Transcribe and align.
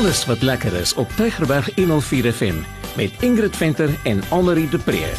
Alles 0.00 0.24
wat 0.26 0.42
lekker 0.42 0.72
is 0.72 0.94
op 0.94 1.08
Tygerberg 1.08 1.74
104 1.74 2.32
FM 2.32 2.54
met 2.96 3.12
Ingrid 3.20 3.56
Venter 3.56 3.90
en 4.02 4.22
Annelie 4.28 4.68
de 4.68 4.78
Pre. 4.78 5.12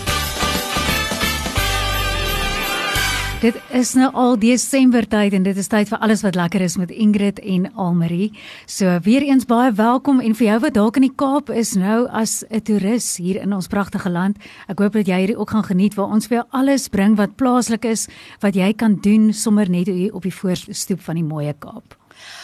Dit 3.41 3.61
is 3.69 3.93
nou 3.93 4.09
al 4.13 4.39
Desember 4.39 5.05
tyd 5.07 5.33
en 5.37 5.45
dit 5.45 5.57
is 5.57 5.69
tyd 5.69 5.91
vir 5.91 6.01
alles 6.01 6.25
wat 6.25 6.35
lekker 6.35 6.65
is 6.65 6.79
met 6.81 6.89
Ingrid 6.89 7.39
en 7.39 7.69
Almarie. 7.75 8.31
So 8.65 8.97
weer 9.05 9.21
eens 9.21 9.45
baie 9.45 9.69
welkom 9.71 10.19
en 10.19 10.33
vir 10.35 10.47
jou 10.47 10.59
wat 10.65 10.73
dalk 10.73 10.97
in 10.97 11.05
die 11.11 11.13
Kaap 11.15 11.53
is 11.53 11.75
nou 11.77 12.07
as 12.09 12.43
'n 12.49 12.61
toerist 12.61 13.17
hier 13.17 13.41
in 13.41 13.53
ons 13.53 13.67
pragtige 13.67 14.09
land. 14.09 14.37
Ek 14.67 14.79
hoop 14.79 14.93
dat 14.93 15.05
jy 15.05 15.17
hierdie 15.17 15.37
ook 15.37 15.49
gaan 15.49 15.69
geniet 15.69 15.93
waar 15.93 16.09
ons 16.09 16.27
vir 16.27 16.37
jou 16.37 16.47
alles 16.49 16.87
bring 16.87 17.15
wat 17.17 17.35
plaaslik 17.35 17.85
is 17.85 18.07
wat 18.39 18.55
jy 18.55 18.73
kan 18.73 18.97
doen 19.01 19.33
sommer 19.33 19.69
net 19.69 19.87
hier 19.87 20.13
op 20.13 20.23
die 20.23 20.33
voorstoep 20.33 21.01
van 21.01 21.15
die 21.15 21.23
mooie 21.23 21.53
Kaap. 21.53 22.01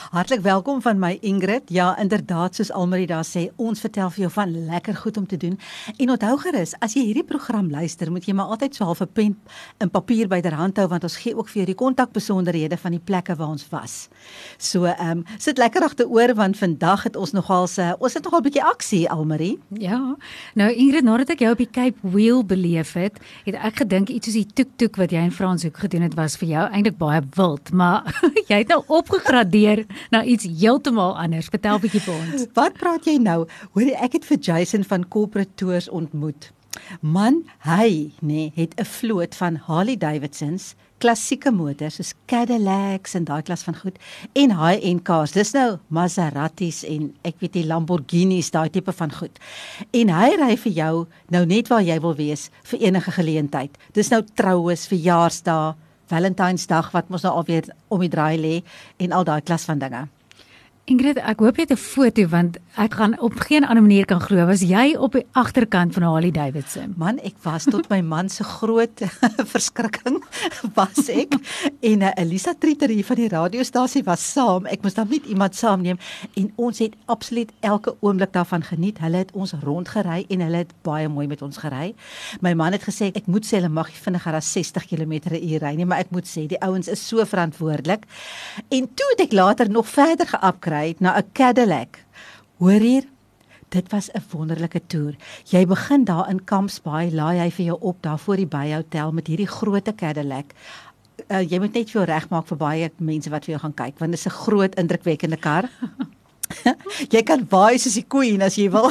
Hartlik 0.07 0.39
welkom 0.39 0.81
van 0.81 0.99
my 0.99 1.17
Ingrid. 1.21 1.63
Ja, 1.65 1.97
inderdaad 1.99 2.55
soos 2.55 2.69
Almarie 2.71 3.07
daar 3.07 3.25
sê, 3.27 3.49
ons 3.59 3.81
vertel 3.83 4.07
vir 4.15 4.21
jou 4.21 4.29
van 4.31 4.51
lekker 4.69 4.95
goed 4.95 5.17
om 5.17 5.25
te 5.27 5.37
doen. 5.37 5.57
En 5.97 6.13
onthou 6.13 6.37
gerus, 6.45 6.71
as 6.79 6.93
jy 6.95 7.01
hierdie 7.09 7.25
program 7.27 7.67
luister, 7.67 8.07
moet 8.11 8.23
jy 8.23 8.35
maar 8.37 8.53
altyd 8.55 8.75
so 8.75 8.85
half 8.87 9.01
'n 9.01 9.09
pen 9.13 9.35
en 9.77 9.89
papier 9.89 10.27
byderhand 10.27 10.77
hou 10.77 10.87
want 10.87 11.03
ons 11.03 11.17
gee 11.17 11.35
ook 11.35 11.49
vir 11.49 11.55
jou 11.55 11.65
die 11.65 11.75
kontakbesonderhede 11.75 12.77
van 12.77 12.91
die 12.91 13.01
plekke 13.03 13.35
waar 13.35 13.47
ons 13.47 13.67
was. 13.69 14.07
So, 14.57 14.85
ehm 14.85 15.09
um, 15.09 15.25
sit 15.37 15.57
lekker 15.57 15.83
agteroor 15.83 16.35
want 16.35 16.57
vandag 16.57 17.03
het 17.03 17.15
ons 17.15 17.31
nogal 17.31 17.67
se 17.67 17.95
ons 17.99 18.13
het 18.13 18.23
nogal 18.23 18.39
'n 18.39 18.43
bietjie 18.43 18.63
aksie 18.63 19.09
Almarie. 19.09 19.59
Ja. 19.69 20.15
Nou 20.53 20.71
Ingrid, 20.71 21.03
nadat 21.03 21.29
ek 21.29 21.39
jou 21.39 21.51
op 21.51 21.57
die 21.57 21.69
Cape 21.71 21.97
Wheel 22.01 22.45
beleef 22.45 22.93
het, 22.93 23.19
het 23.43 23.55
ek 23.55 23.75
gedink 23.75 24.09
iets 24.09 24.25
soos 24.25 24.35
die 24.35 24.53
toek-toek 24.53 24.95
wat 24.95 25.11
jy 25.11 25.19
in 25.19 25.31
Franshoek 25.31 25.77
gedoen 25.77 26.01
het 26.01 26.13
was 26.13 26.37
vir 26.37 26.47
jou 26.47 26.69
eintlik 26.71 26.97
baie 26.97 27.21
wild, 27.35 27.71
maar 27.71 28.03
jy 28.49 28.57
het 28.57 28.67
nou 28.67 28.83
opgegradeer 28.87 29.85
na 30.11 30.23
iets 30.23 30.45
heeltemal 30.45 31.17
anders. 31.17 31.49
Vertel 31.53 31.77
'n 31.77 31.81
bietjie 31.81 32.01
vir 32.01 32.13
ons. 32.13 32.45
Wat 32.59 32.73
praat 32.73 33.05
jy 33.05 33.17
nou? 33.17 33.45
Hoor 33.73 33.93
ek 33.95 34.13
het 34.13 34.25
vir 34.25 34.37
Jason 34.37 34.83
van 34.83 35.07
Corporate 35.07 35.51
Tours 35.55 35.89
ontmoet. 35.89 36.51
Man, 37.01 37.43
hy 37.65 38.11
nê, 38.21 38.27
nee, 38.27 38.51
het 38.55 38.73
'n 38.77 38.85
vloot 38.85 39.35
van 39.35 39.55
Harley 39.55 39.97
Davidsons, 39.97 40.75
klassieke 40.97 41.51
motors 41.51 41.95
soos 41.99 42.13
Cadillacs 42.25 43.13
en 43.17 43.25
daai 43.27 43.41
klas 43.45 43.63
van 43.67 43.75
goed 43.77 43.97
en 44.33 44.53
high-end 44.57 45.03
cars. 45.03 45.31
Dis 45.31 45.53
nou 45.53 45.77
Maseratis 45.93 46.83
en 46.83 47.13
ek 47.27 47.39
weet 47.39 47.53
die 47.53 47.65
Lamborghinis, 47.65 48.51
daai 48.51 48.69
tipe 48.69 48.91
van 48.91 49.13
goed. 49.13 49.39
En 49.93 50.09
hy 50.09 50.29
ry 50.41 50.55
vir 50.57 50.73
jou 50.73 50.93
nou 51.29 51.45
net 51.45 51.67
waar 51.67 51.85
jy 51.85 51.99
wil 51.99 52.15
wees 52.15 52.49
vir 52.63 52.79
enige 52.89 53.11
geleentheid. 53.11 53.77
Dis 53.93 54.09
nou 54.09 54.23
troues, 54.35 54.87
verjaarsdae, 54.87 55.75
Valentynsdag 56.07 56.91
wat 56.95 57.09
mos 57.09 57.25
nou 57.27 57.33
alweer 57.39 57.67
om 57.87 58.03
die 58.03 58.11
draai 58.11 58.37
lê 58.39 58.55
en 59.03 59.11
al 59.11 59.27
daai 59.27 59.41
klas 59.41 59.67
van 59.67 59.79
dinge. 59.79 60.07
Ingrid, 60.87 61.17
ek 61.19 61.41
hoop 61.43 61.57
jy 61.59 61.65
het 61.65 61.73
'n 61.75 61.83
foto 61.83 62.23
want 62.31 62.57
ek 62.79 62.93
gaan 62.95 63.19
op 63.19 63.33
geen 63.43 63.65
ander 63.67 63.83
manier 63.83 64.05
kan 64.05 64.21
glo 64.21 64.45
was 64.45 64.61
jy 64.61 64.95
op 64.95 65.11
die 65.11 65.25
agterkant 65.33 65.93
van 65.93 66.03
Harley 66.03 66.31
Davidson. 66.31 66.93
Man, 66.95 67.19
ek 67.19 67.35
was 67.43 67.63
tot 67.63 67.89
my 67.89 67.99
man 68.01 68.29
se 68.29 68.43
groot 68.43 69.01
verskrikking 69.53 70.23
was 70.75 71.09
ek 71.09 71.35
en 71.81 72.01
uh, 72.01 72.11
Elisa 72.15 72.53
Trieter 72.53 72.87
hier 72.87 73.03
van 73.03 73.15
die 73.15 73.27
radiostasie 73.27 74.03
was 74.03 74.31
saam. 74.31 74.65
Ek 74.65 74.81
moes 74.81 74.93
dan 74.93 75.09
met 75.09 75.25
iemand 75.25 75.55
saamneem 75.55 75.97
en 76.35 76.53
ons 76.55 76.79
het 76.79 76.95
absoluut 77.05 77.51
elke 77.59 77.95
oomblik 77.99 78.31
daarvan 78.31 78.63
geniet. 78.63 78.99
Hulle 78.99 79.17
het 79.17 79.31
ons 79.33 79.53
rondgery 79.59 80.25
en 80.29 80.39
hulle 80.39 80.57
het 80.57 80.71
baie 80.83 81.09
mooi 81.09 81.27
met 81.27 81.41
ons 81.41 81.57
gery. 81.57 81.95
My 82.39 82.53
man 82.53 82.71
het 82.71 82.87
gesê 82.87 83.11
ek 83.11 83.27
moet 83.27 83.43
sê 83.43 83.59
hulle 83.59 83.67
mag 83.69 83.87
nie 83.91 83.99
vinniger 83.99 84.39
as 84.39 84.53
60 84.53 84.87
km/h 84.87 85.59
ry 85.59 85.75
nie, 85.75 85.85
maar 85.85 85.99
ek 85.99 86.11
moet 86.11 86.27
sê 86.27 86.47
die 86.47 86.61
ouens 86.63 86.87
is 86.87 87.07
so 87.07 87.25
verantwoordelik. 87.25 88.07
En 88.71 88.87
toe 88.87 89.11
het 89.17 89.27
ek 89.27 89.33
later 89.33 89.69
nog 89.69 89.87
verder 89.91 90.27
geupgrade 90.27 90.76
gery 90.77 90.95
na 90.99 91.17
'n 91.17 91.31
Cadillac. 91.33 92.05
Hoor 92.59 92.81
hier, 92.81 93.03
dit 93.69 93.91
was 93.91 94.09
'n 94.11 94.23
wonderlike 94.31 94.81
toer. 94.87 95.15
Jy 95.43 95.65
begin 95.65 96.03
daar 96.03 96.29
in 96.29 96.43
Kampsbaai, 96.43 97.11
laai 97.11 97.39
hy 97.39 97.51
vir 97.51 97.65
jou 97.65 97.77
op 97.79 98.01
daar 98.01 98.19
voor 98.19 98.35
die 98.35 98.47
Beyhotel 98.47 99.11
met 99.11 99.27
hierdie 99.27 99.47
groot 99.47 99.95
Cadillac. 99.95 100.53
Uh, 101.29 101.41
jy 101.41 101.59
moet 101.59 101.73
net 101.73 101.89
vir 101.89 102.05
jou 102.05 102.05
regmaak 102.05 102.47
vir 102.47 102.57
baie 102.57 102.91
mense 102.97 103.29
wat 103.29 103.45
vir 103.45 103.51
jou 103.51 103.59
gaan 103.59 103.73
kyk 103.73 103.99
want 103.99 104.11
dit 104.11 104.19
is 104.19 104.25
'n 104.25 104.29
groot 104.29 104.75
indrukwekkende 104.75 105.37
kar. 105.37 105.69
jy 107.13 107.21
kan 107.27 107.45
baie 107.49 107.79
soos 107.81 107.97
die 107.99 108.05
queen 108.07 108.43
as 108.45 108.57
jy 108.59 108.67
wil. 108.73 108.89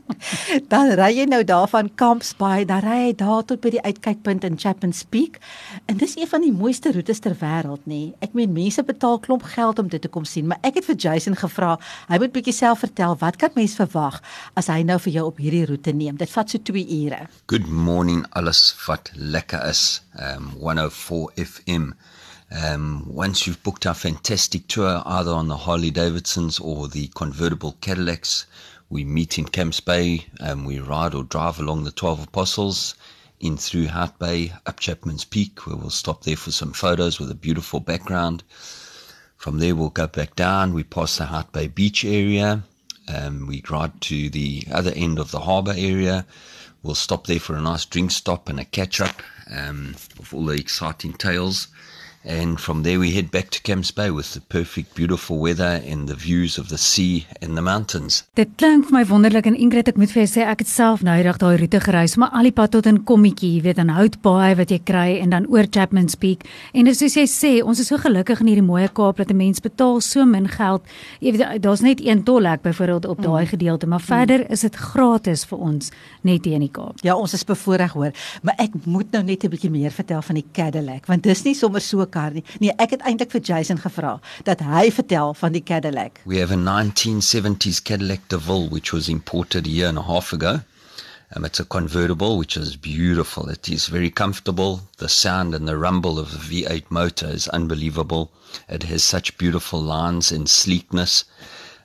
dan 0.72 0.92
ry 0.98 1.10
jy 1.16 1.26
nou 1.30 1.40
daarvan 1.46 1.90
Kampsbaai, 2.00 2.66
dan 2.68 2.84
ry 2.84 2.98
jy 3.06 3.14
daar 3.22 3.44
tot 3.48 3.62
by 3.64 3.72
die 3.76 3.82
uitkykpunt 3.84 4.46
in 4.48 4.58
Chapman's 4.60 5.02
Peak. 5.04 5.40
En 5.90 6.00
dis 6.00 6.16
een 6.18 6.30
van 6.30 6.44
die 6.44 6.52
mooiste 6.54 6.92
roetes 6.94 7.22
ter 7.24 7.36
wêreld, 7.40 7.82
nê. 7.90 8.12
Ek 8.24 8.36
meen 8.38 8.52
mense 8.54 8.84
betaal 8.86 9.20
klomp 9.24 9.46
geld 9.54 9.82
om 9.82 9.90
dit 9.92 10.02
te 10.02 10.10
kom 10.12 10.26
sien, 10.28 10.48
maar 10.50 10.60
ek 10.66 10.80
het 10.80 10.88
vir 10.90 10.98
Jason 11.00 11.38
gevra, 11.38 11.76
hy 12.10 12.20
moet 12.22 12.34
bietjie 12.34 12.56
self 12.56 12.84
vertel, 12.84 13.16
wat 13.20 13.40
kan 13.40 13.54
mens 13.56 13.76
verwag 13.78 14.20
as 14.58 14.70
hy 14.72 14.82
nou 14.86 14.98
vir 15.06 15.18
jou 15.18 15.26
op 15.30 15.40
hierdie 15.42 15.66
roete 15.70 15.94
neem? 15.96 16.18
Dit 16.20 16.32
vat 16.32 16.50
so 16.50 16.60
2 16.70 16.86
ure. 17.00 17.24
Good 17.52 17.68
morning 17.68 18.24
alles 18.38 18.74
wat 18.86 19.12
lekker 19.14 19.62
is. 19.68 20.02
Um 20.18 20.52
104 20.60 21.30
FM. 21.46 21.92
Um, 22.52 23.04
once 23.06 23.46
you've 23.46 23.62
booked 23.62 23.86
our 23.86 23.94
fantastic 23.94 24.66
tour, 24.66 25.02
either 25.06 25.30
on 25.30 25.48
the 25.48 25.56
Harley 25.56 25.90
Davidsons 25.90 26.58
or 26.58 26.88
the 26.88 27.08
convertible 27.14 27.76
Cadillacs, 27.80 28.46
we 28.88 29.04
meet 29.04 29.38
in 29.38 29.44
Camps 29.44 29.78
Bay 29.78 30.26
and 30.40 30.66
we 30.66 30.80
ride 30.80 31.14
or 31.14 31.22
drive 31.22 31.60
along 31.60 31.84
the 31.84 31.92
12 31.92 32.24
Apostles 32.24 32.96
in 33.38 33.56
through 33.56 33.86
Hart 33.86 34.18
Bay, 34.18 34.52
up 34.66 34.80
Chapman's 34.80 35.24
Peak, 35.24 35.64
where 35.66 35.76
we'll 35.76 35.90
stop 35.90 36.24
there 36.24 36.36
for 36.36 36.50
some 36.50 36.72
photos 36.72 37.20
with 37.20 37.30
a 37.30 37.36
beautiful 37.36 37.78
background. 37.78 38.42
From 39.36 39.58
there, 39.58 39.74
we'll 39.76 39.90
go 39.90 40.08
back 40.08 40.34
down. 40.34 40.74
We 40.74 40.82
pass 40.82 41.18
the 41.18 41.26
Hart 41.26 41.52
Bay 41.52 41.68
beach 41.68 42.04
area. 42.04 42.64
Um, 43.08 43.46
we 43.46 43.62
ride 43.70 44.00
to 44.02 44.28
the 44.28 44.64
other 44.72 44.92
end 44.94 45.18
of 45.18 45.30
the 45.30 45.40
harbour 45.40 45.74
area. 45.76 46.26
We'll 46.82 46.94
stop 46.94 47.26
there 47.26 47.40
for 47.40 47.54
a 47.54 47.60
nice 47.60 47.84
drink 47.84 48.10
stop 48.10 48.48
and 48.48 48.58
a 48.58 48.64
catch 48.64 49.00
up 49.00 49.22
um, 49.50 49.94
of 50.18 50.34
all 50.34 50.46
the 50.46 50.54
exciting 50.54 51.14
tales. 51.14 51.68
And 52.24 52.60
from 52.60 52.82
there 52.82 52.98
we 52.98 53.14
head 53.14 53.30
back 53.30 53.48
to 53.50 53.62
Camps 53.62 53.90
Bay 53.90 54.10
with 54.10 54.34
the 54.34 54.40
perfect 54.40 54.94
beautiful 54.94 55.38
weather 55.38 55.80
and 55.88 56.06
the 56.06 56.14
views 56.14 56.58
of 56.58 56.68
the 56.68 56.76
sea 56.76 57.26
and 57.40 57.56
the 57.56 57.62
mountains. 57.62 58.24
Dit 58.36 58.50
klink 58.60 58.90
vir 58.90 58.98
my 58.98 59.04
wonderlik 59.08 59.46
en 59.48 59.56
Ingrid 59.56 59.88
ek 59.88 59.96
moet 59.96 60.12
vir 60.12 60.26
jou 60.26 60.30
sê 60.34 60.44
ek 60.44 60.60
het 60.60 60.68
self 60.68 61.00
nou 61.06 61.14
eendag 61.16 61.38
daai 61.40 61.56
roete 61.62 61.80
gereis 61.80 62.18
maar 62.20 62.34
al 62.36 62.50
die 62.50 62.52
pad 62.52 62.74
tot 62.74 62.88
in 62.90 62.98
Kommetjie, 63.08 63.54
jy 63.54 63.62
weet, 63.64 63.80
aan 63.80 63.92
Houtbaai 63.96 64.58
wat 64.58 64.74
jy 64.74 64.78
kry 64.84 65.16
en 65.22 65.32
dan 65.32 65.46
oor 65.48 65.64
Chapman's 65.64 66.18
Peak. 66.20 66.44
En 66.76 66.84
dis 66.84 67.00
soos 67.00 67.16
jy 67.16 67.24
sê, 67.24 67.52
ons 67.64 67.80
is 67.80 67.88
so 67.88 67.96
gelukkig 67.96 68.44
in 68.44 68.52
hierdie 68.52 68.66
mooi 68.68 68.84
Kaap 68.92 69.16
dat 69.16 69.32
'n 69.32 69.36
mens 69.36 69.64
betaal 69.64 70.00
so 70.00 70.26
min 70.26 70.48
geld. 70.48 70.82
Jy 71.20 71.32
weet 71.32 71.62
daar's 71.62 71.80
net 71.80 72.04
een 72.04 72.22
tollhek 72.24 72.60
byvoorbeeld 72.62 73.06
op 73.06 73.22
daai 73.22 73.44
mm. 73.44 73.48
gedeelte, 73.48 73.86
maar 73.86 74.00
verder 74.00 74.44
is 74.50 74.60
dit 74.60 74.76
gratis 74.76 75.44
vir 75.44 75.58
ons 75.58 75.90
net 76.22 76.44
hier 76.44 76.54
in 76.54 76.68
die 76.68 76.70
Kaap. 76.72 77.00
Ja, 77.00 77.16
ons 77.16 77.32
is 77.32 77.44
bevoorreg 77.44 77.92
hoor, 77.92 78.12
maar 78.42 78.54
ek 78.58 78.70
moet 78.84 79.10
nou 79.12 79.22
net 79.22 79.44
'n 79.44 79.48
bietjie 79.48 79.70
meer 79.70 79.90
vertel 79.90 80.22
van 80.22 80.34
die 80.34 80.46
Cadillac 80.52 81.06
want 81.06 81.22
dis 81.22 81.42
nie 81.44 81.54
sommer 81.54 81.80
so 81.80 82.09
kar 82.10 82.34
nie. 82.34 82.44
Nee, 82.60 82.74
ek 82.78 82.96
het 82.96 83.04
eintlik 83.08 83.32
vir 83.34 83.44
Jason 83.52 83.80
gevra 83.80 84.18
dat 84.44 84.60
hy 84.66 84.90
vertel 84.94 85.34
van 85.34 85.54
die 85.56 85.62
Cadillac. 85.62 86.20
We 86.26 86.40
have 86.42 86.52
a 86.52 86.58
1970s 86.58 87.82
Cadillac 87.82 88.28
DeVille 88.28 88.68
which 88.68 88.92
was 88.92 89.08
imported 89.08 89.66
a 89.66 89.70
year 89.70 89.88
and 89.88 89.98
a 89.98 90.06
half 90.06 90.32
ago. 90.32 90.60
Um, 91.34 91.44
it's 91.44 91.60
a 91.60 91.64
convertible 91.64 92.36
which 92.38 92.56
is 92.56 92.74
beautiful. 92.76 93.48
It 93.48 93.68
is 93.68 93.86
very 93.86 94.10
comfortable. 94.10 94.80
The 94.98 95.08
sound 95.08 95.54
and 95.54 95.68
the 95.68 95.78
rumble 95.78 96.18
of 96.18 96.32
the 96.32 96.64
V8 96.64 96.90
motor 96.90 97.28
is 97.28 97.46
unbelievable. 97.48 98.32
It 98.68 98.82
has 98.84 99.04
such 99.04 99.38
beautiful 99.38 99.80
lines 99.80 100.32
and 100.32 100.50
sleekness. 100.50 101.24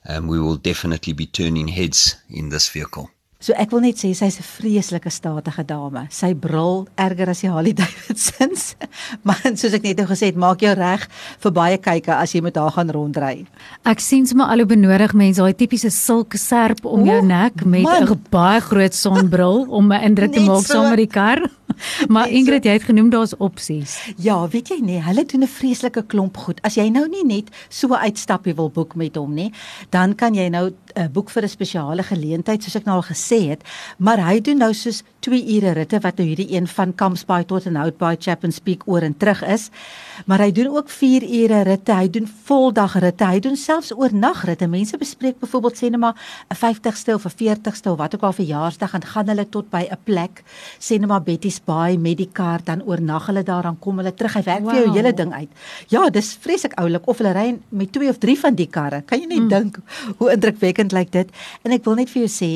Um, 0.07 0.27
we 0.27 0.39
will 0.39 0.57
definitely 0.57 1.13
be 1.13 1.27
turning 1.27 1.67
heads 1.67 2.15
in 2.29 2.49
this 2.49 2.69
vehicle. 2.69 3.11
So 3.45 3.53
ek 3.61 3.69
wil 3.69 3.83
net 3.85 3.99
sê 4.01 4.09
sy's 4.17 4.39
'n 4.41 4.45
vreeslike 4.57 5.11
statige 5.13 5.61
dame. 5.69 6.07
Sy 6.09 6.33
brul 6.33 6.87
erger 6.97 7.29
as 7.29 7.43
die 7.43 7.49
Harley 7.53 7.73
Davidsons. 7.79 8.73
maar 9.21 9.37
soos 9.53 9.75
ek 9.77 9.83
net 9.85 10.01
nou 10.01 10.07
gesê 10.09 10.31
het, 10.31 10.35
maak 10.35 10.63
jou 10.65 10.73
reg 10.73 11.05
vir 11.43 11.51
baie 11.53 11.77
kykke 11.77 12.15
as 12.17 12.33
jy 12.33 12.41
met 12.41 12.57
haar 12.57 12.73
gaan 12.73 12.89
rondry. 12.89 13.45
Ek 13.85 14.01
sien 14.01 14.25
sommer 14.25 14.49
al 14.49 14.63
hoe 14.63 14.69
benodig 14.73 15.13
mense 15.13 15.37
daai 15.37 15.53
tipiese 15.53 15.91
silke 15.93 16.41
serp 16.41 16.85
om 16.89 17.05
jou 17.05 17.21
nek 17.21 17.61
met 17.65 17.85
'n 17.85 18.17
baie 18.33 18.61
groot 18.61 18.93
sonbril 18.97 19.67
om 19.69 19.93
'n 19.93 20.01
indruk 20.01 20.33
te 20.33 20.41
maak 20.41 20.65
so. 20.65 20.73
saam 20.73 20.89
met 20.89 21.05
die 21.05 21.13
kar. 21.13 21.45
maar 22.13 22.29
Ingrid, 22.29 22.65
jy 22.65 22.71
het 22.77 22.83
genoem 22.83 23.09
daar's 23.09 23.35
opsies. 23.37 23.97
Ja, 24.17 24.47
weet 24.47 24.69
jy 24.73 24.79
nie, 24.81 25.01
hulle 25.01 25.25
doen 25.25 25.43
'n 25.43 25.47
vreeslike 25.47 26.05
klomp 26.05 26.37
goed. 26.37 26.61
As 26.61 26.75
jy 26.75 26.89
nou 26.89 27.07
nie 27.07 27.23
net 27.23 27.49
so 27.69 27.87
'n 27.87 28.03
uitstappie 28.07 28.55
wil 28.55 28.69
boek 28.69 28.95
met 28.95 29.15
hom 29.15 29.33
nie, 29.33 29.51
dan 29.89 30.15
kan 30.15 30.33
jy 30.33 30.49
nou 30.49 30.69
'n 30.69 31.01
uh, 31.01 31.07
boek 31.07 31.29
vir 31.29 31.43
'n 31.43 31.49
spesiale 31.49 32.03
geleentheid 32.03 32.63
soos 32.63 32.75
ek 32.75 32.85
nou 32.85 32.95
al 32.95 33.03
gesê 33.03 33.49
het, 33.49 33.63
maar 33.97 34.17
hy 34.17 34.41
doen 34.41 34.57
nou 34.57 34.73
soos 34.73 35.03
2 35.19 35.55
ure 35.55 35.71
ritte 35.73 35.99
wat 35.99 36.17
nou 36.17 36.27
hierdie 36.27 36.53
een 36.53 36.67
van 36.67 36.93
Kampsbaai 36.95 37.45
tot 37.45 37.65
en 37.65 37.75
Houtbaai 37.75 38.15
Chapman's 38.19 38.59
Peak 38.59 38.85
oor 38.85 39.01
en 39.01 39.17
terug 39.17 39.41
is. 39.43 39.69
Maar 40.25 40.45
hy 40.45 40.51
doen 40.51 40.67
ook 40.67 40.89
4 40.89 41.23
ure 41.23 41.61
ritte, 41.63 41.93
hy 41.93 42.09
doen 42.09 42.27
voldag 42.45 42.99
ritte, 43.03 43.25
hy 43.25 43.39
doen 43.39 43.57
selfs 43.57 43.91
oornagritte. 43.95 44.67
Mense 44.67 44.97
bespreek 44.97 45.39
byvoorbeeld 45.39 45.77
sê 45.77 45.89
net 45.89 45.99
maar 45.99 46.15
'n 46.49 46.55
50ste 46.55 47.13
of 47.13 47.25
'n 47.25 47.35
40ste 47.41 47.91
of 47.91 47.97
wat 47.97 48.15
ook 48.15 48.23
al 48.23 48.33
verjaarsdag 48.33 48.93
en 48.93 49.01
gaan 49.01 49.27
hulle 49.27 49.49
tot 49.49 49.69
by 49.69 49.87
'n 49.89 49.97
plek, 50.03 50.43
sê 50.79 50.99
net 50.99 51.07
maar 51.07 51.23
Betty's 51.23 51.59
Bay 51.65 51.97
met 51.97 52.19
die 52.21 52.29
kar, 52.31 52.63
dan 52.65 52.83
oornag 52.85 53.27
hulle 53.29 53.43
daar, 53.43 53.67
dan 53.67 53.79
kom 53.79 54.01
hulle 54.01 54.13
terug, 54.13 54.37
hy 54.37 54.43
werk 54.45 54.65
wow. 54.65 54.71
vir 54.73 54.81
jou 54.83 54.95
hele 54.95 55.13
ding 55.17 55.33
uit. 55.33 55.67
Ja, 55.93 56.07
dis 56.13 56.33
vreeslik 56.41 56.77
oulik 56.81 57.07
of 57.09 57.21
hulle 57.21 57.33
ry 57.35 57.47
met 57.69 57.93
twee 57.95 58.09
of 58.09 58.21
drie 58.21 58.37
van 58.39 58.57
die 58.57 58.69
karre. 58.71 59.01
Kan 59.05 59.23
jy 59.23 59.29
net 59.31 59.45
mm. 59.45 59.49
dink 59.53 59.79
hoe 60.19 60.31
indrukwekkend 60.33 60.95
lyk 60.95 61.13
dit? 61.15 61.31
En 61.63 61.75
ek 61.75 61.85
wil 61.87 61.97
net 62.01 62.11
vir 62.13 62.25
jou 62.25 62.31
sê, 62.31 62.51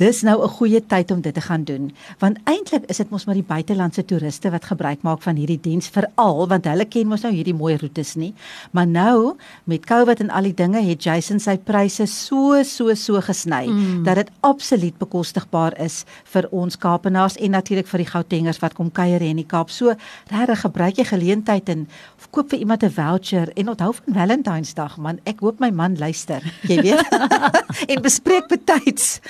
dis 0.00 0.22
nou 0.24 0.42
'n 0.42 0.48
goeie 0.48 0.80
tyd 0.80 1.10
om 1.10 1.20
dit 1.20 1.34
te 1.34 1.40
gaan 1.40 1.64
doen 1.64 1.92
want 2.18 2.38
eintlik 2.44 2.84
is 2.88 2.96
dit 2.96 3.10
mos 3.10 3.26
maar 3.26 3.34
die 3.36 3.50
buitelandse 3.54 4.04
toeriste 4.04 4.50
wat 4.50 4.64
gebruik 4.64 5.02
maak 5.02 5.22
van 5.22 5.36
hierdie 5.36 5.60
diens 5.60 5.88
veral 5.88 6.48
want 6.48 6.64
hulle 6.64 6.84
ken 6.84 7.06
mos 7.06 7.22
nou 7.22 7.32
hierdie 7.32 7.54
mooi 7.54 7.76
roetes 7.76 8.14
nie. 8.14 8.34
Maar 8.70 8.86
nou 8.86 9.36
met 9.64 9.86
Covid 9.86 10.20
en 10.20 10.30
al 10.30 10.48
die 10.48 10.54
dinge 10.54 10.80
het 10.80 11.04
Jason 11.04 11.40
sy 11.40 11.56
pryse 11.58 12.06
so 12.06 12.62
so 12.62 12.94
so 12.94 13.20
gesny 13.20 13.66
mm. 13.66 14.02
dat 14.04 14.16
dit 14.16 14.30
absoluut 14.40 14.96
bekostigbaar 14.98 15.76
is 15.80 16.04
vir 16.32 16.48
ons 16.50 16.76
Kaapenaars 16.76 17.36
en 17.36 17.50
natuurlik 17.50 17.86
vir 17.86 18.04
die 18.04 18.10
Gautengers 18.10 18.60
wat 18.64 18.74
kom 18.74 18.90
kuier 18.90 19.20
in 19.20 19.36
die 19.36 19.46
Kaap. 19.46 19.70
So 19.70 19.94
regtig 20.30 20.60
gebruik 20.60 20.96
jy 20.96 21.04
geleentheid 21.04 21.68
en 21.68 21.88
koop 22.30 22.50
vir 22.50 22.58
iemand 22.58 22.84
'n 22.84 22.90
voucher 22.90 23.52
en 23.56 23.68
onthou 23.68 23.92
van 23.92 24.14
Valentynsdag 24.14 24.96
man. 24.96 25.20
Ek 25.24 25.40
hoop 25.40 25.60
my 25.60 25.70
man 25.70 25.96
luister 25.98 26.42
jy 26.62 26.80
weet. 26.82 27.08
En 27.92 28.02
bespreek 28.02 28.48
betyds 28.48 29.20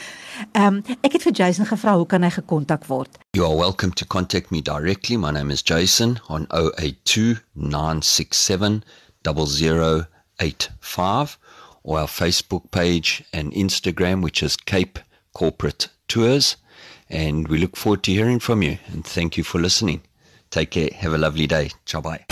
um, 0.55 0.83
ek 1.03 1.13
het 1.17 1.23
vir 1.27 1.33
Jason 1.33 1.67
gevra 1.69 1.97
hoe 1.97 2.07
kan 2.07 2.23
hy 2.27 2.31
gekontak 2.35 2.87
word? 2.89 3.19
You 3.37 3.47
are 3.47 3.57
welcome 3.57 3.93
to 4.01 4.05
contact 4.05 4.51
me 4.51 4.61
directly. 4.61 5.17
My 5.17 5.31
name 5.31 5.51
is 5.51 5.63
Jason 5.63 6.21
on 6.29 6.47
082 6.51 7.39
967 7.55 8.85
0085 9.25 11.39
or 11.83 11.99
our 11.99 12.07
Facebook 12.07 12.71
page 12.71 13.25
and 13.33 13.53
Instagram 13.53 14.23
which 14.23 14.43
is 14.43 14.57
Cape 14.57 14.99
Corporate 15.35 15.89
Tours 16.09 16.57
and 17.09 17.49
we 17.49 17.59
look 17.59 17.77
forward 17.77 18.03
to 18.05 18.13
hearing 18.13 18.39
from 18.39 18.63
you 18.63 18.79
and 18.93 19.05
thank 19.05 19.37
you 19.37 19.45
for 19.45 19.59
listening. 19.59 20.03
Take 20.51 20.73
care. 20.73 20.91
Have 20.95 21.15
a 21.15 21.19
lovely 21.19 21.47
day. 21.47 21.71
Ciao 21.87 22.01
bye. 22.01 22.30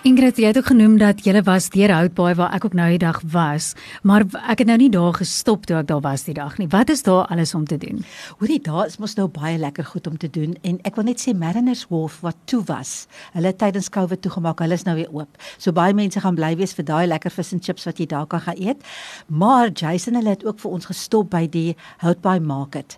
Ingrid, 0.00 0.38
jy 0.40 0.48
het 0.48 0.56
ook 0.56 0.70
genoem 0.70 0.94
dat 0.96 1.18
jy 1.28 1.42
was 1.44 1.66
deur 1.74 1.92
Houtbaai 1.92 2.32
waar 2.38 2.54
ek 2.56 2.64
ook 2.64 2.76
nou 2.78 2.86
die 2.88 3.02
dag 3.02 3.18
was, 3.34 3.74
maar 4.00 4.24
ek 4.48 4.62
het 4.62 4.70
nou 4.70 4.78
nie 4.80 4.88
daar 4.88 5.12
gestop 5.18 5.66
toe 5.68 5.76
ek 5.76 5.90
daar 5.90 6.00
was 6.00 6.24
die 6.24 6.32
dag 6.38 6.56
nie. 6.56 6.70
Wat 6.72 6.88
is 6.88 7.04
daar 7.04 7.28
alles 7.28 7.52
om 7.54 7.66
te 7.68 7.76
doen? 7.76 8.00
Hoorie, 8.38 8.56
daar 8.64 8.86
is 8.88 8.96
mos 8.96 9.18
nou 9.20 9.28
baie 9.28 9.60
lekker 9.60 9.84
goed 9.84 10.08
om 10.08 10.16
te 10.16 10.32
doen 10.32 10.56
en 10.64 10.80
ek 10.88 10.96
wil 10.96 11.04
net 11.04 11.20
sê 11.20 11.36
Mariners 11.36 11.84
Wharf 11.92 12.22
wat 12.24 12.40
toe 12.48 12.62
was. 12.72 13.10
Hulle 13.36 13.52
tydens 13.52 13.92
Covid 13.92 14.24
toegemaak, 14.24 14.64
hulle 14.64 14.80
is 14.80 14.88
nou 14.88 14.96
weer 14.96 15.12
oop. 15.12 15.36
So 15.58 15.76
baie 15.76 15.92
mense 15.92 16.24
gaan 16.24 16.40
bly 16.40 16.54
wees 16.56 16.72
vir 16.72 16.88
daai 16.88 17.04
lekker 17.12 17.36
vis 17.36 17.52
en 17.52 17.60
chips 17.60 17.84
wat 17.84 18.00
jy 18.00 18.08
daar 18.08 18.24
kan 18.24 18.40
gaan 18.40 18.56
eet. 18.56 18.80
Maar 19.28 19.68
Jason 19.68 20.16
hulle 20.16 20.32
het 20.32 20.48
ook 20.48 20.64
vir 20.64 20.78
ons 20.80 20.94
gestop 20.94 21.28
by 21.28 21.44
die 21.44 21.74
Houtbaai 22.00 22.40
Market. 22.40 22.96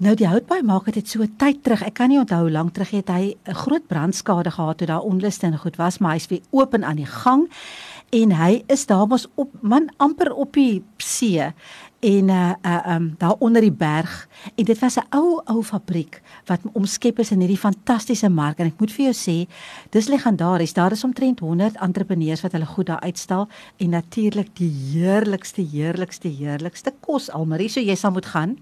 Nou 0.00 0.14
die 0.16 0.24
houtbaai 0.24 0.62
maak 0.64 0.86
dit 0.96 1.08
so 1.12 1.26
tyd 1.36 1.58
terug. 1.60 1.82
Ek 1.84 1.98
kan 1.98 2.08
nie 2.08 2.16
onthou 2.16 2.38
hoe 2.46 2.52
lank 2.54 2.72
terug 2.72 2.94
het 2.96 3.10
hy 3.12 3.36
'n 3.44 3.54
groot 3.54 3.86
brandskade 3.86 4.50
gehad 4.50 4.78
toe 4.78 4.86
daar 4.86 5.04
onluste 5.04 5.46
en 5.46 5.58
goed 5.58 5.76
was, 5.76 5.98
maar 5.98 6.12
hy's 6.12 6.28
weer 6.28 6.40
oop 6.50 6.74
aan 6.74 6.96
die 6.96 7.06
gang 7.06 7.50
en 8.10 8.32
hy 8.34 8.62
is 8.66 8.86
daar 8.90 9.06
mos 9.06 9.28
op 9.38 9.52
man 9.62 9.88
amper 10.02 10.32
op 10.34 10.56
die 10.58 10.82
see 10.98 11.52
en 12.00 12.28
uh 12.32 12.52
uh 12.64 12.94
um 12.94 13.14
daar 13.18 13.36
onder 13.38 13.60
die 13.60 13.72
berg. 13.72 14.28
En 14.54 14.64
dit 14.64 14.78
was 14.78 14.96
'n 14.96 15.06
ou 15.10 15.40
ou 15.44 15.62
fabriek 15.62 16.22
wat 16.44 16.60
omskep 16.72 17.18
is 17.18 17.30
in 17.30 17.40
hierdie 17.40 17.58
fantastiese 17.58 18.28
mark. 18.28 18.58
En 18.58 18.66
ek 18.66 18.80
moet 18.80 18.92
vir 18.92 19.04
jou 19.04 19.14
sê 19.14 19.48
dis 19.90 20.08
legendaries. 20.08 20.72
Daar 20.72 20.92
is 20.92 21.04
omtrent 21.04 21.40
100 21.40 21.76
entrepreneurs 21.76 22.40
wat 22.40 22.52
hulle 22.52 22.66
goed 22.66 22.86
daar 22.86 23.00
uitstal 23.00 23.48
en 23.76 23.88
natuurlik 23.90 24.56
die 24.56 24.72
heerlikste 24.92 25.62
heerlikste 25.62 26.28
heerlikste 26.28 26.92
kos 27.00 27.30
almarie. 27.30 27.68
So 27.68 27.80
jy 27.80 27.94
sal 27.94 28.10
moet 28.10 28.26
gaan. 28.26 28.58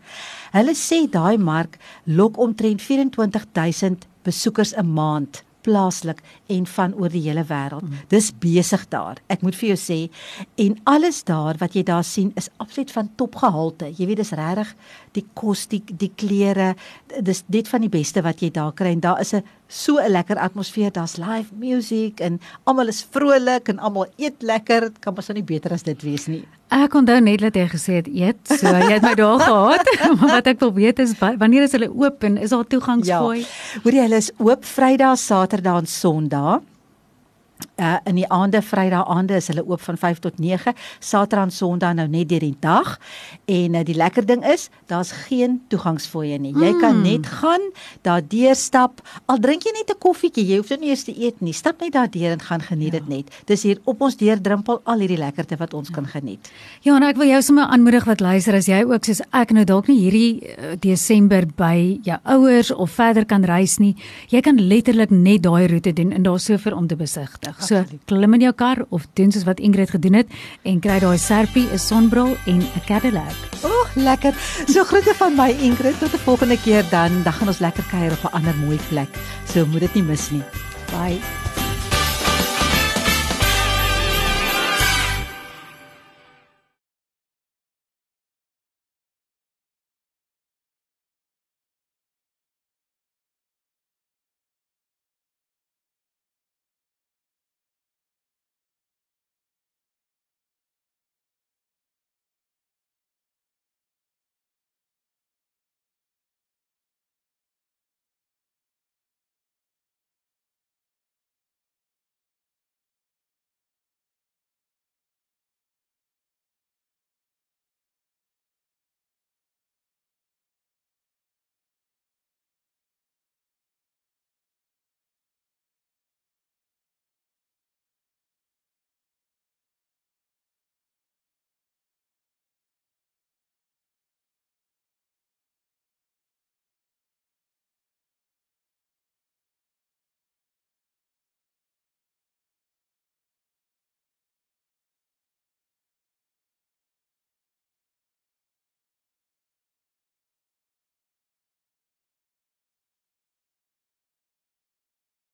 Hulle 0.50 0.74
sê 0.74 1.10
daai 1.10 1.38
mark 1.38 1.78
lok 2.04 2.38
omtrent 2.38 2.82
24000 2.82 4.06
besoekers 4.22 4.74
'n 4.76 4.92
maand 4.92 5.47
plaaslik 5.68 6.22
en 6.48 6.66
van 6.74 6.94
oor 6.96 7.12
die 7.12 7.24
hele 7.26 7.44
wêreld. 7.48 7.84
Mm. 7.84 8.06
Dis 8.12 8.30
besig 8.40 8.86
daar. 8.92 9.20
Ek 9.32 9.44
moet 9.44 9.56
vir 9.58 9.74
jou 9.74 9.78
sê 9.80 9.98
en 10.64 10.78
alles 10.88 11.20
daar 11.28 11.60
wat 11.60 11.76
jy 11.76 11.84
daar 11.88 12.06
sien 12.06 12.32
is 12.40 12.50
absoluut 12.56 12.92
van 12.94 13.12
topgehalte. 13.20 13.92
Jy 13.98 14.08
weet 14.10 14.22
dis 14.22 14.34
regtig 14.38 14.74
die 15.16 15.26
kos, 15.38 15.66
die 15.72 15.82
die 15.88 16.10
klere, 16.16 16.72
dis 17.24 17.44
dit 17.46 17.68
van 17.68 17.84
die 17.84 17.92
beste 17.92 18.24
wat 18.24 18.42
jy 18.42 18.52
daar 18.54 18.74
kry 18.76 18.94
en 18.96 19.04
daar 19.04 19.20
is 19.20 19.34
'n 19.34 19.44
so 19.68 20.00
'n 20.00 20.10
lekker 20.10 20.36
atmosfeer. 20.36 20.90
Daar's 20.92 21.16
live 21.16 21.54
music 21.54 22.20
en 22.20 22.40
almal 22.64 22.88
is 22.88 23.06
vrolik 23.10 23.68
en 23.68 23.78
almal 23.78 24.06
eet 24.16 24.42
lekker. 24.42 24.80
Dit 24.80 24.98
kan 24.98 25.14
mos 25.14 25.28
nou 25.28 25.38
nie 25.38 25.44
beter 25.44 25.72
as 25.72 25.82
dit 25.82 26.02
wees 26.02 26.26
nie. 26.26 26.44
Ek 26.68 26.94
onthou 26.94 27.20
net 27.20 27.40
dat 27.40 27.54
jy 27.54 27.68
gesê 27.68 27.92
het 27.92 28.08
eet, 28.08 28.40
so 28.44 28.66
jy 28.66 28.92
het 28.92 29.02
my 29.02 29.14
daar 29.14 29.40
gehad. 29.40 29.86
maar 30.20 30.30
wat 30.40 30.46
ek 30.46 30.60
wil 30.60 30.72
weet 30.72 30.98
is 30.98 31.14
wanneer 31.18 31.62
is 31.62 31.72
hulle 31.72 31.90
oop 31.90 32.24
en 32.24 32.36
is 32.36 32.50
daar 32.50 32.66
toegangsfooi? 32.66 33.38
Ja. 33.38 33.80
Hoorie, 33.82 34.00
hulle 34.00 34.16
is 34.16 34.32
oop 34.38 34.64
Vrydag, 34.64 35.18
Saterdag 35.18 35.78
en 35.78 35.86
Sondag 35.86 36.60
uh 37.78 37.96
in 38.04 38.18
die 38.18 38.28
aande 38.28 38.62
Vrydag 38.62 39.06
aande 39.08 39.36
is 39.38 39.48
hulle 39.50 39.64
oop 39.66 39.80
van 39.80 39.96
5 39.98 40.18
tot 40.24 40.38
9, 40.38 40.74
Saterdag 40.98 41.48
en 41.48 41.50
Sondag 41.54 41.94
nou 41.98 42.06
net 42.08 42.28
deur 42.28 42.42
die 42.42 42.56
dag. 42.60 42.98
En 43.46 43.74
uh, 43.74 43.84
die 43.84 43.96
lekker 43.96 44.26
ding 44.26 44.44
is, 44.46 44.68
daar's 44.86 45.12
geen 45.26 45.60
toegangsfooie 45.68 46.38
nie. 46.38 46.52
Jy 46.56 46.72
mm. 46.74 46.80
kan 46.80 47.02
net 47.02 47.26
gaan, 47.40 47.64
daar 48.06 48.22
deur 48.24 48.56
stap. 48.58 49.02
Al 49.26 49.40
drink 49.42 49.66
jy 49.66 49.72
net 49.76 49.90
'n 49.94 49.98
koffietjie, 49.98 50.46
jy 50.46 50.60
hoef 50.60 50.70
nie 50.78 50.90
eers 50.90 51.04
te 51.04 51.14
eet 51.14 51.40
nie. 51.40 51.52
Stap 51.52 51.80
net 51.80 51.92
daar 51.92 52.10
deur 52.10 52.32
en 52.32 52.40
gaan 52.40 52.60
geniet 52.60 52.92
dit 52.92 53.06
ja. 53.08 53.14
net. 53.16 53.30
Dis 53.46 53.62
hier 53.62 53.78
op 53.84 54.00
ons 54.00 54.16
deurdrimpel 54.16 54.80
al 54.84 54.98
hierdie 54.98 55.18
lekkerte 55.18 55.56
wat 55.56 55.74
ons 55.74 55.88
ja. 55.88 55.94
kan 55.94 56.06
geniet. 56.06 56.50
Ja, 56.82 56.96
en 56.96 57.02
ek 57.02 57.16
wil 57.16 57.28
jou 57.28 57.42
sommer 57.42 57.64
aanmoedig 57.64 58.04
wat 58.04 58.20
luister 58.20 58.54
as 58.54 58.66
jy 58.66 58.82
ook 58.84 59.04
soos 59.04 59.22
ek 59.32 59.52
nou 59.52 59.64
dalk 59.64 59.88
nie 59.88 59.98
hierdie 59.98 60.32
uh, 60.42 60.74
Desember 60.80 61.46
by 61.46 61.98
jou 62.02 62.18
ouers 62.24 62.70
of 62.70 62.90
verder 62.90 63.26
kan 63.26 63.44
reis 63.44 63.78
nie. 63.78 63.94
Jy 64.28 64.40
kan 64.40 64.58
letterlik 64.58 65.10
net 65.10 65.42
daai 65.42 65.68
roete 65.70 65.92
doen 65.92 66.12
en 66.12 66.22
daar's 66.22 66.44
soveel 66.44 66.76
om 66.76 66.86
te 66.86 66.96
besigtig. 66.96 67.56
So 67.68 67.84
klim 68.08 68.32
in 68.38 68.46
jou 68.46 68.52
kar 68.56 68.78
of 68.88 69.04
doen 69.18 69.32
soos 69.34 69.44
wat 69.44 69.60
Ingrid 69.60 69.90
gedoen 69.92 70.16
het 70.22 70.30
en 70.64 70.80
kry 70.80 70.96
daai 71.02 71.18
serpie, 71.20 71.66
'n 71.68 71.78
sonbril 71.78 72.36
en 72.46 72.60
'n 72.64 72.84
Cadillac. 72.86 73.36
O, 73.62 73.68
oh, 73.68 73.86
lekker. 73.94 74.32
So 74.66 74.84
groete 74.84 75.14
van 75.14 75.36
my 75.36 75.50
Ingrid 75.50 75.98
tot 75.98 76.14
'n 76.14 76.24
volgende 76.24 76.56
keer 76.56 76.84
dan. 76.90 77.22
Dan 77.22 77.32
gaan 77.32 77.48
ons 77.48 77.58
lekker 77.58 77.84
kuier 77.90 78.12
op 78.12 78.24
'n 78.24 78.34
ander 78.36 78.56
mooi 78.56 78.78
plek. 78.88 79.08
So 79.44 79.66
moet 79.66 79.80
dit 79.80 79.94
nie 79.94 80.04
mis 80.04 80.30
nie. 80.30 80.42
Bye. 80.90 81.57